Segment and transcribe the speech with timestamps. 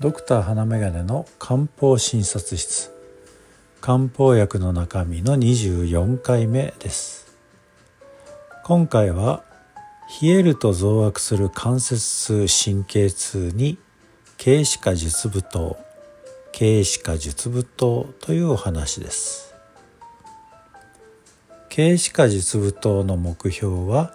[0.00, 2.90] ドクター花眼鏡の漢方診察室。
[3.82, 7.36] 漢方薬の中身の24回目です。
[8.64, 9.44] 今回は
[10.22, 13.76] 冷えると増悪する関節痛神経痛に
[14.42, 15.76] 軽視化術舞踏
[16.58, 19.54] 軽視化術舞踏というお話です。
[21.68, 24.14] 軽視化術舞踏の目標は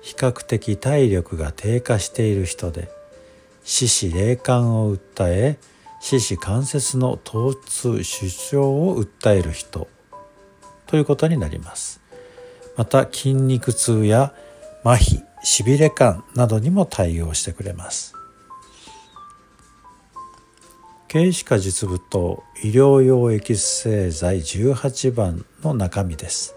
[0.00, 2.95] 比較的体力が低下している人で
[3.68, 5.58] 四肢霊感を訴え
[6.00, 9.88] 四肢関節の疼痛主張を訴える人。
[10.86, 12.00] ということになります。
[12.76, 14.32] また筋肉痛や
[14.84, 18.14] 麻痺しびれ感などにも対応してくれます。
[21.10, 26.54] 軽視化実物と医療用エキス製剤18番の中身です。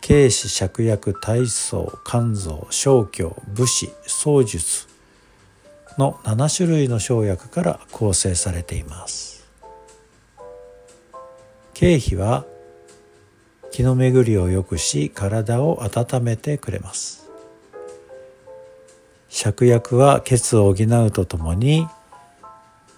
[0.00, 4.91] 軽視芍薬体操肝臓小胸武士槍術
[5.98, 9.46] の7種類の生薬から構成されています。
[11.74, 12.44] 経費は
[13.70, 17.28] 気の巡りを良くし体を温めてくれます。
[19.30, 21.88] 芍薬は血を補うとともに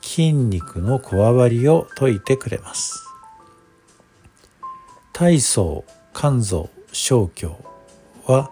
[0.00, 3.04] 筋肉のこわばりを解いてくれます。
[5.12, 7.54] 体操肝臓小胸
[8.26, 8.50] は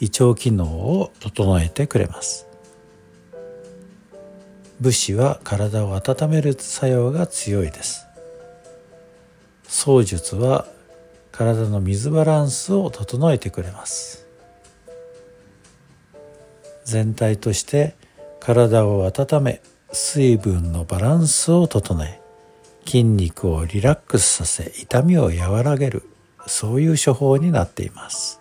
[0.00, 2.47] 胃腸機能を整えてくれます。
[4.80, 8.06] 武士は体を温める作用が強いです。
[9.68, 10.66] 槍術は
[11.32, 14.26] 体の水バランスを整えてくれます。
[16.84, 17.94] 全体として
[18.40, 19.60] 体を温め
[19.92, 22.20] 水分のバランスを整え
[22.86, 26.02] 筋肉をリラックスさせ痛みを和らげる
[26.46, 28.37] そういう処方になっています。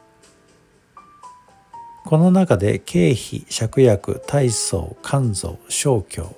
[2.08, 6.30] この中で経費芍薬体操肝臓小胸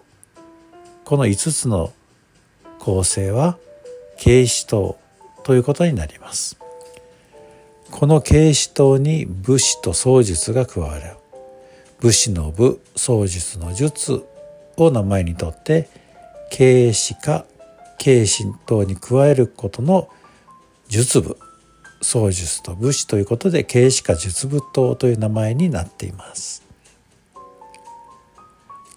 [1.05, 1.93] この5つの
[2.79, 3.59] 構成は
[4.17, 4.97] 軽視糖
[5.43, 6.57] ということになります。
[7.91, 11.17] この軽視糖に武士と槍術が加わる。
[11.99, 14.25] 武士の武槍術の術
[14.75, 15.87] を名前にとって
[16.49, 17.45] 軽視か
[18.03, 20.09] 軽視等に加えることの
[20.87, 21.37] 術部。
[22.01, 26.63] 槍術と武士ということで軽視化術部刀という名前になっています。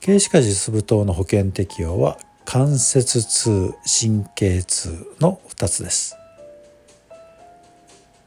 [0.05, 6.17] 軽視化術部刀の保険適用は関節痛神経痛の2つです。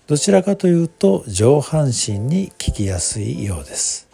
[0.08, 4.08] どちらかというと上半身に効きやすいようです。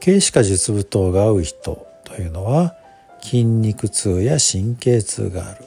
[0.00, 2.74] 軽視化術部刀が合う人というのは
[3.22, 5.65] 筋肉痛や神経痛がある。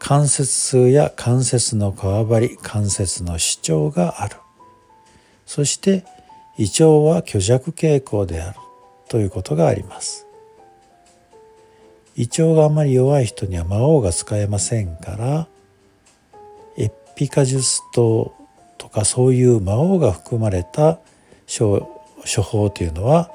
[0.00, 4.36] 関節痛や関節のこわばり関節の主張がある。
[5.46, 6.04] そして
[6.58, 8.58] 胃腸は虚弱傾向である
[9.08, 10.26] ということがあります。
[12.16, 15.46] 胃腸があまり弱い人には魔王が使えませんから
[16.76, 18.34] エピカジュス糖
[18.78, 20.98] とかそういう魔王が含まれた
[21.46, 21.86] 処
[22.42, 23.30] 方というのは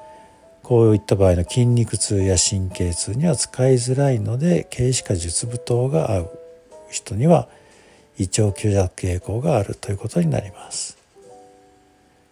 [0.64, 6.45] こういった場合の筋肉痛や神経痛には使いづらいので軽視化術部糖が合う。
[6.90, 7.48] 人には
[8.18, 10.98] 胃腸虚弱傾向があるということになります。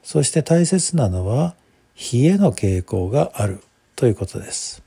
[0.03, 1.55] そして大切なのは
[1.95, 3.61] 冷えの傾向がある
[3.95, 4.81] ということです。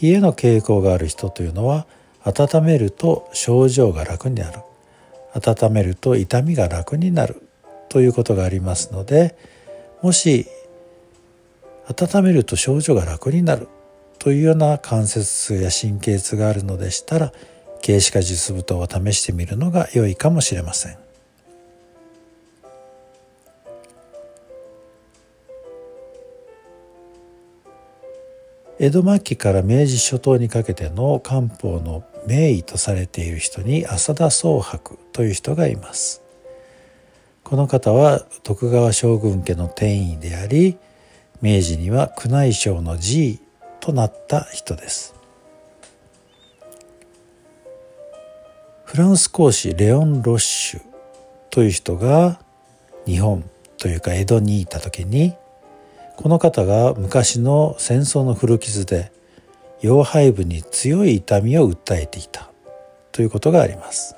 [0.00, 1.86] 冷えの傾向がある人というのは
[2.24, 4.60] 温めると症状が楽になる。
[5.36, 7.42] 温めると痛みが楽になる
[7.88, 9.36] ということがありますので
[10.02, 10.46] もし
[11.88, 13.68] 温めると症状が楽になる
[14.18, 17.32] というような関節痛や神経痛があるのでしたら
[17.84, 20.98] 軽視化術舞踏を試してみるのが良いかもしれません。
[28.78, 36.22] 江戸末期から明治初頭にかけての漢方の名医とされている人に浅田宗白という人がいます。
[37.42, 40.76] この方は徳川将軍家の転移であり
[41.40, 43.40] 明治には宮内省の寺医
[43.80, 45.15] となった人です。
[48.86, 50.80] フランス公使レオン・ロッシュ
[51.50, 52.38] という人が
[53.04, 53.42] 日本
[53.78, 55.34] というか江戸にいた時に
[56.16, 59.10] この方が昔の戦争の古傷で
[59.82, 62.48] 腰背部に強い痛みを訴えていた
[63.10, 64.14] ということがあります。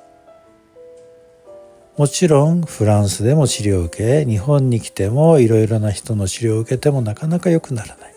[1.97, 8.13] もちろんフランスでも治療を受け日本に来てもいろいろな人の治療を受けてもなかなか良くならない。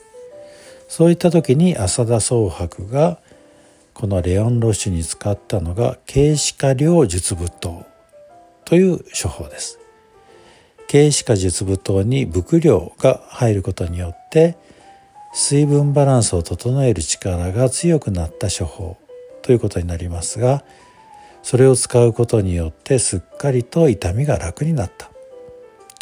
[0.87, 3.19] そういった時に浅田宗白が
[3.95, 7.87] このレオン・ロッシュに使ったのが軽視化量術部刀
[8.65, 9.79] という処方です。
[10.91, 14.57] 軽視化術部刀に伏量が入ることによって
[15.33, 18.99] 水分バランスを整える力が強くなった処方
[19.41, 20.65] ということになりますが
[21.43, 25.13] それを使うことによってすっかりと痛みが楽になった。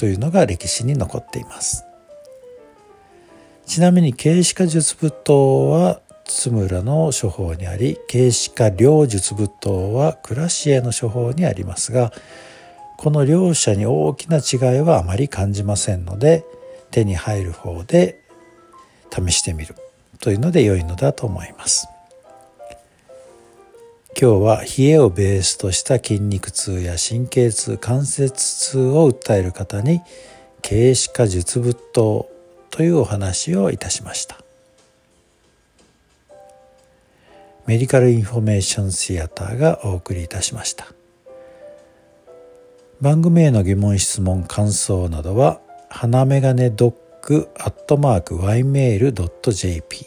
[0.00, 1.84] というのが歴史に残っています。
[3.66, 5.38] ちなみに軽視化術仏刀
[5.68, 6.00] は
[6.30, 12.12] 津村の処方にあり軽視化両術仏刀は倉重の処方にありますが
[12.96, 16.44] この両者に大きな違いはあまり感じませんので
[16.90, 18.20] 手に入る方で
[19.10, 19.74] 試してみる
[20.20, 21.88] というので良いのだと思います。
[24.20, 30.02] 今日は冷えをベースとした筋肉痛や神経痛関節痛を訴える方に
[30.62, 32.24] 桂枝加朮附湯
[32.70, 34.39] というお話をいたしました
[37.66, 40.86] メディカルインフォメーションシアターがお送りいたしました。
[43.00, 50.06] 番組への疑問質問感想などは花メガネドッグアットマーク ymail.jp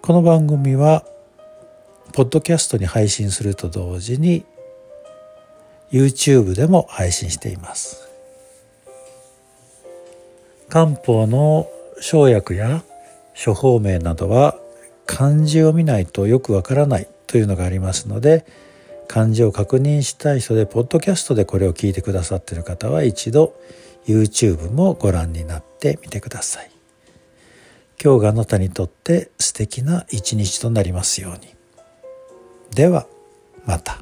[0.00, 1.04] この番組は
[2.14, 4.46] ポッドキャストに配信すると同時に
[5.92, 8.08] YouTube でも配信しています。
[10.70, 11.68] 漢方の
[12.00, 12.82] 生薬や
[13.44, 14.56] 処方名などは
[15.04, 18.46] 漢字を見ないとよくわからないというのがありますので
[19.08, 23.54] 漢字を確認したい人でポッドキャストでこれを聞いてくださってる方は一度
[24.06, 26.70] YouTube もご覧になってみてください。
[28.02, 31.54] 今日があなたにとって素敵な一日となりますように。
[32.74, 33.06] では
[33.64, 34.00] また。